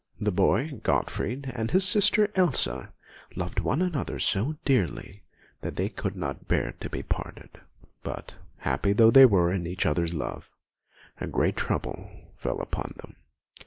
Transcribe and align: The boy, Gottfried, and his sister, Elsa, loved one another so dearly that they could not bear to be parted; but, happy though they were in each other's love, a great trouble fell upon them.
The 0.19 0.31
boy, 0.31 0.79
Gottfried, 0.81 1.51
and 1.53 1.69
his 1.69 1.87
sister, 1.87 2.31
Elsa, 2.33 2.91
loved 3.35 3.59
one 3.59 3.83
another 3.83 4.17
so 4.17 4.55
dearly 4.65 5.21
that 5.61 5.75
they 5.75 5.89
could 5.89 6.15
not 6.15 6.47
bear 6.47 6.73
to 6.79 6.89
be 6.89 7.03
parted; 7.03 7.61
but, 8.01 8.33
happy 8.57 8.93
though 8.93 9.11
they 9.11 9.27
were 9.27 9.53
in 9.53 9.67
each 9.67 9.85
other's 9.85 10.15
love, 10.15 10.49
a 11.19 11.27
great 11.27 11.55
trouble 11.55 12.09
fell 12.39 12.59
upon 12.61 12.95
them. 12.97 13.15